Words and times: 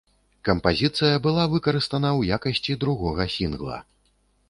Кампазіцыя 0.47 1.19
была 1.27 1.45
выкарыстана 1.53 2.09
ў 2.19 2.21
якасці 2.41 2.81
другога 2.85 3.31
сінгла. 3.39 3.83